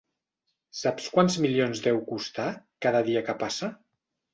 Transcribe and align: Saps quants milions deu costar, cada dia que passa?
Saps 0.83 1.11
quants 1.17 1.37
milions 1.47 1.85
deu 1.91 2.03
costar, 2.11 2.49
cada 2.87 3.07
dia 3.13 3.27
que 3.31 3.41
passa? 3.49 3.77